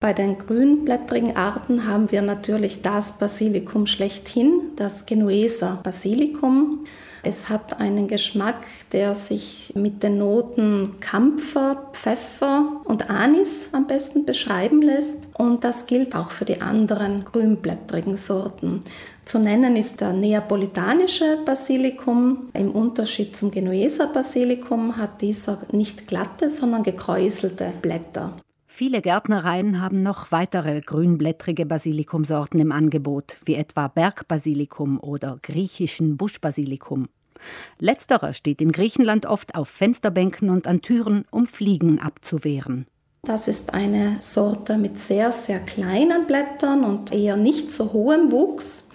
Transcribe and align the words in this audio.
Bei 0.00 0.12
den 0.12 0.38
grünblättrigen 0.38 1.36
Arten 1.36 1.88
haben 1.88 2.12
wir 2.12 2.22
natürlich 2.22 2.82
das 2.82 3.18
Basilikum 3.18 3.88
schlechthin, 3.88 4.70
das 4.76 5.06
Genueser 5.06 5.80
Basilikum. 5.82 6.84
Es 7.24 7.48
hat 7.48 7.80
einen 7.80 8.06
Geschmack, 8.06 8.64
der 8.92 9.16
sich 9.16 9.72
mit 9.74 10.04
den 10.04 10.18
Noten 10.18 11.00
Kampfer, 11.00 11.90
Pfeffer 11.94 12.80
und 12.84 13.10
Anis 13.10 13.70
am 13.72 13.88
besten 13.88 14.24
beschreiben 14.24 14.82
lässt. 14.82 15.36
Und 15.36 15.64
das 15.64 15.88
gilt 15.88 16.14
auch 16.14 16.30
für 16.30 16.44
die 16.44 16.60
anderen 16.60 17.24
grünblättrigen 17.24 18.16
Sorten. 18.16 18.82
Zu 19.24 19.40
nennen 19.40 19.74
ist 19.74 20.00
der 20.00 20.12
neapolitanische 20.12 21.38
Basilikum. 21.44 22.50
Im 22.52 22.70
Unterschied 22.70 23.36
zum 23.36 23.50
Genueser 23.50 24.06
Basilikum 24.06 24.96
hat 24.96 25.22
dieser 25.22 25.58
nicht 25.72 26.06
glatte, 26.06 26.48
sondern 26.48 26.84
gekräuselte 26.84 27.72
Blätter. 27.82 28.36
Viele 28.78 29.02
Gärtnereien 29.02 29.80
haben 29.80 30.04
noch 30.04 30.30
weitere 30.30 30.80
grünblättrige 30.80 31.66
Basilikumsorten 31.66 32.60
im 32.60 32.70
Angebot, 32.70 33.36
wie 33.44 33.56
etwa 33.56 33.88
Bergbasilikum 33.88 35.00
oder 35.00 35.40
griechischen 35.42 36.16
Buschbasilikum. 36.16 37.08
Letzterer 37.80 38.32
steht 38.32 38.60
in 38.60 38.70
Griechenland 38.70 39.26
oft 39.26 39.56
auf 39.56 39.68
Fensterbänken 39.68 40.48
und 40.48 40.68
an 40.68 40.80
Türen, 40.80 41.24
um 41.32 41.48
Fliegen 41.48 41.98
abzuwehren. 41.98 42.86
Das 43.24 43.48
ist 43.48 43.74
eine 43.74 44.18
Sorte 44.20 44.78
mit 44.78 45.00
sehr, 45.00 45.32
sehr 45.32 45.58
kleinen 45.58 46.28
Blättern 46.28 46.84
und 46.84 47.12
eher 47.12 47.36
nicht 47.36 47.72
so 47.72 47.92
hohem 47.92 48.30
Wuchs. 48.30 48.88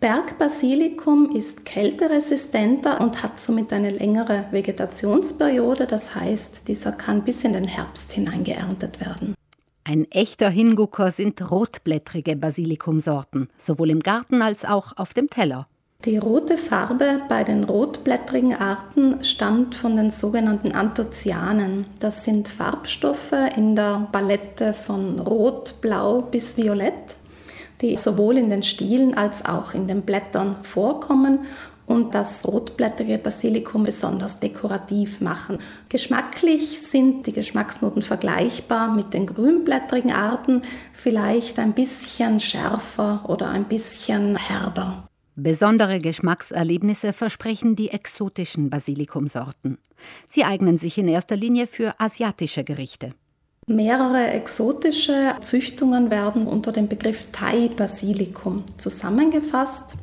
Bergbasilikum 0.00 1.30
ist 1.36 1.66
kälteresistenter 1.66 3.02
und 3.02 3.22
hat 3.22 3.38
somit 3.38 3.70
eine 3.70 3.90
längere 3.90 4.46
Vegetationsperiode. 4.50 5.86
Das 5.86 6.14
heißt, 6.14 6.66
dieser 6.68 6.92
kann 6.92 7.22
bis 7.22 7.44
in 7.44 7.52
den 7.52 7.64
Herbst 7.64 8.12
hinein 8.12 8.42
geerntet 8.42 8.98
werden. 9.00 9.34
Ein 9.90 10.08
echter 10.12 10.50
Hingucker 10.50 11.10
sind 11.10 11.50
rotblättrige 11.50 12.36
Basilikumsorten, 12.36 13.48
sowohl 13.58 13.90
im 13.90 13.98
Garten 13.98 14.40
als 14.40 14.64
auch 14.64 14.96
auf 14.96 15.14
dem 15.14 15.28
Teller. 15.28 15.66
Die 16.04 16.16
rote 16.16 16.58
Farbe 16.58 17.20
bei 17.28 17.42
den 17.42 17.64
rotblättrigen 17.64 18.54
Arten 18.54 19.24
stammt 19.24 19.74
von 19.74 19.96
den 19.96 20.12
sogenannten 20.12 20.70
Anthoцyanen. 20.70 21.86
Das 21.98 22.24
sind 22.24 22.46
Farbstoffe 22.46 23.34
in 23.56 23.74
der 23.74 24.06
Palette 24.12 24.74
von 24.74 25.18
Rot, 25.18 25.80
Blau 25.80 26.22
bis 26.22 26.56
Violett 26.56 27.16
die 27.80 27.96
sowohl 27.96 28.36
in 28.36 28.50
den 28.50 28.62
Stielen 28.62 29.14
als 29.14 29.44
auch 29.44 29.74
in 29.74 29.88
den 29.88 30.02
Blättern 30.02 30.56
vorkommen 30.62 31.40
und 31.90 32.14
das 32.14 32.46
rotblättrige 32.46 33.18
Basilikum 33.18 33.82
besonders 33.82 34.38
dekorativ 34.38 35.20
machen. 35.20 35.58
Geschmacklich 35.88 36.82
sind 36.82 37.26
die 37.26 37.32
Geschmacksnoten 37.32 38.02
vergleichbar 38.02 38.94
mit 38.94 39.12
den 39.12 39.26
grünblättrigen 39.26 40.12
Arten, 40.12 40.62
vielleicht 40.92 41.58
ein 41.58 41.72
bisschen 41.72 42.38
schärfer 42.38 43.24
oder 43.28 43.48
ein 43.48 43.64
bisschen 43.64 44.36
herber. 44.36 45.08
Besondere 45.34 45.98
Geschmackserlebnisse 45.98 47.12
versprechen 47.12 47.74
die 47.74 47.90
exotischen 47.90 48.70
Basilikumsorten. 48.70 49.78
Sie 50.28 50.44
eignen 50.44 50.78
sich 50.78 50.96
in 50.96 51.08
erster 51.08 51.34
Linie 51.34 51.66
für 51.66 51.98
asiatische 51.98 52.62
Gerichte. 52.62 53.14
Mehrere 53.70 54.26
exotische 54.32 55.36
Züchtungen 55.42 56.10
werden 56.10 56.48
unter 56.48 56.72
dem 56.72 56.88
Begriff 56.88 57.26
Thai 57.30 57.68
Basilikum 57.68 58.64
zusammengefasst. 58.78 59.94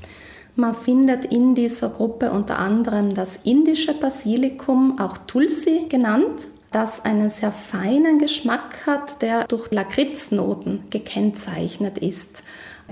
Man 0.55 0.73
findet 0.73 1.25
in 1.25 1.53
dieser 1.53 1.89
Gruppe 1.89 2.31
unter 2.31 2.59
anderem 2.59 3.13
das 3.13 3.41
indische 3.43 3.93
Basilikum, 3.93 4.99
auch 5.01 5.17
Tulsi 5.17 5.87
genannt, 5.89 6.47
das 6.71 7.03
einen 7.03 7.29
sehr 7.29 7.51
feinen 7.51 8.19
Geschmack 8.19 8.87
hat, 8.87 9.21
der 9.21 9.45
durch 9.45 9.69
Lakritznoten 9.69 10.83
gekennzeichnet 10.89 11.97
ist. 11.97 12.43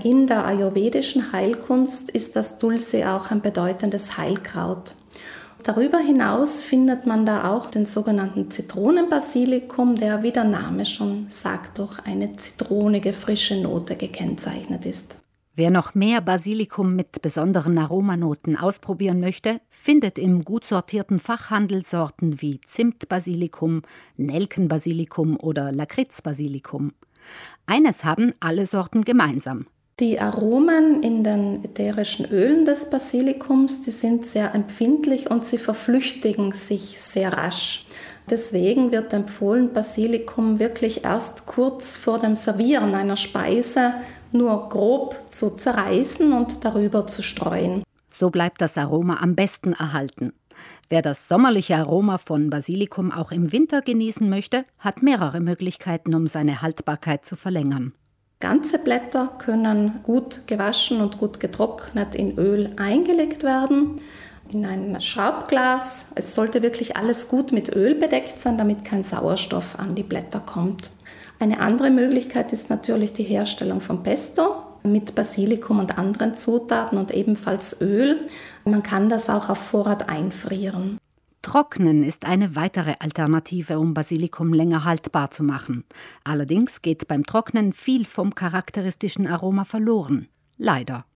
In 0.04 0.26
der 0.26 0.44
ayurvedischen 0.44 1.32
Heilkunst 1.32 2.10
ist 2.10 2.36
das 2.36 2.58
Tulsi 2.58 3.02
auch 3.04 3.30
ein 3.30 3.40
bedeutendes 3.40 4.18
Heilkraut. 4.18 4.94
Darüber 5.62 5.98
hinaus 5.98 6.62
findet 6.62 7.06
man 7.06 7.26
da 7.26 7.50
auch 7.50 7.70
den 7.70 7.86
sogenannten 7.86 8.50
Zitronenbasilikum, 8.50 9.96
der, 9.96 10.22
wie 10.22 10.30
der 10.30 10.44
Name 10.44 10.84
schon 10.86 11.26
sagt, 11.28 11.78
durch 11.78 11.98
eine 12.04 12.36
zitronige 12.36 13.12
frische 13.12 13.60
Note 13.60 13.96
gekennzeichnet 13.96 14.86
ist. 14.86 15.16
Wer 15.58 15.70
noch 15.70 15.94
mehr 15.94 16.20
Basilikum 16.20 16.94
mit 16.94 17.22
besonderen 17.22 17.78
Aromanoten 17.78 18.58
ausprobieren 18.58 19.20
möchte, 19.20 19.62
findet 19.70 20.18
im 20.18 20.44
gut 20.44 20.66
sortierten 20.66 21.18
Fachhandel 21.18 21.82
Sorten 21.82 22.42
wie 22.42 22.60
Zimtbasilikum, 22.60 23.80
Nelkenbasilikum 24.18 25.38
oder 25.40 25.72
Lakritzbasilikum. 25.72 26.92
Eines 27.64 28.04
haben 28.04 28.34
alle 28.38 28.66
Sorten 28.66 29.02
gemeinsam. 29.02 29.66
Die 29.98 30.20
Aromen 30.20 31.02
in 31.02 31.24
den 31.24 31.64
ätherischen 31.64 32.26
Ölen 32.26 32.66
des 32.66 32.90
Basilikums, 32.90 33.82
die 33.82 33.92
sind 33.92 34.26
sehr 34.26 34.54
empfindlich 34.54 35.30
und 35.30 35.42
sie 35.42 35.56
verflüchtigen 35.56 36.52
sich 36.52 37.00
sehr 37.00 37.32
rasch. 37.32 37.86
Deswegen 38.28 38.92
wird 38.92 39.14
empfohlen, 39.14 39.72
Basilikum 39.72 40.58
wirklich 40.58 41.04
erst 41.04 41.46
kurz 41.46 41.96
vor 41.96 42.18
dem 42.18 42.36
Servieren 42.36 42.94
einer 42.94 43.16
Speise 43.16 43.94
nur 44.32 44.68
grob 44.68 45.16
zu 45.30 45.56
zerreißen 45.56 46.30
und 46.34 46.62
darüber 46.62 47.06
zu 47.06 47.22
streuen. 47.22 47.82
So 48.10 48.28
bleibt 48.28 48.60
das 48.60 48.76
Aroma 48.76 49.20
am 49.22 49.34
besten 49.34 49.72
erhalten. 49.72 50.34
Wer 50.90 51.00
das 51.00 51.26
sommerliche 51.26 51.76
Aroma 51.76 52.18
von 52.18 52.50
Basilikum 52.50 53.12
auch 53.12 53.32
im 53.32 53.50
Winter 53.50 53.80
genießen 53.80 54.28
möchte, 54.28 54.66
hat 54.78 55.02
mehrere 55.02 55.40
Möglichkeiten, 55.40 56.14
um 56.14 56.26
seine 56.26 56.60
Haltbarkeit 56.60 57.24
zu 57.24 57.34
verlängern. 57.34 57.94
Ganze 58.38 58.78
Blätter 58.78 59.30
können 59.38 60.00
gut 60.02 60.46
gewaschen 60.46 61.00
und 61.00 61.16
gut 61.16 61.40
getrocknet 61.40 62.14
in 62.14 62.36
Öl 62.38 62.70
eingelegt 62.76 63.42
werden. 63.42 64.00
In 64.52 64.66
ein 64.66 65.00
Schraubglas. 65.00 66.12
Es 66.14 66.34
sollte 66.34 66.60
wirklich 66.60 66.96
alles 66.96 67.28
gut 67.28 67.50
mit 67.50 67.74
Öl 67.74 67.94
bedeckt 67.94 68.38
sein, 68.38 68.58
damit 68.58 68.84
kein 68.84 69.02
Sauerstoff 69.02 69.78
an 69.78 69.94
die 69.94 70.02
Blätter 70.02 70.40
kommt. 70.40 70.90
Eine 71.38 71.60
andere 71.60 71.90
Möglichkeit 71.90 72.52
ist 72.52 72.68
natürlich 72.68 73.14
die 73.14 73.24
Herstellung 73.24 73.80
von 73.80 74.02
Pesto 74.02 74.56
mit 74.82 75.14
Basilikum 75.14 75.78
und 75.78 75.98
anderen 75.98 76.36
Zutaten 76.36 76.98
und 76.98 77.12
ebenfalls 77.12 77.80
Öl. 77.80 78.26
Man 78.64 78.82
kann 78.82 79.08
das 79.08 79.30
auch 79.30 79.48
auf 79.48 79.58
Vorrat 79.58 80.08
einfrieren. 80.08 80.98
Trocknen 81.42 82.02
ist 82.02 82.24
eine 82.24 82.56
weitere 82.56 82.96
Alternative, 82.98 83.78
um 83.78 83.94
Basilikum 83.94 84.52
länger 84.52 84.84
haltbar 84.84 85.30
zu 85.30 85.42
machen. 85.42 85.84
Allerdings 86.24 86.82
geht 86.82 87.08
beim 87.08 87.24
Trocknen 87.24 87.72
viel 87.72 88.04
vom 88.04 88.34
charakteristischen 88.34 89.26
Aroma 89.26 89.64
verloren. 89.64 90.28
Leider. 90.58 91.06